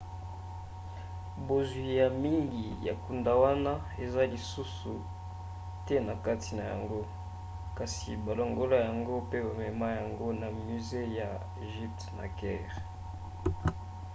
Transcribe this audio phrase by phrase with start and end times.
[1.47, 3.73] bozwi ya mingi ya nkuda wana
[4.03, 4.93] eza lisusu
[5.85, 7.01] te na kati na yango
[7.77, 11.29] kasi balongola yango pe bamema yango na musée ya
[11.63, 12.75] egypte na caire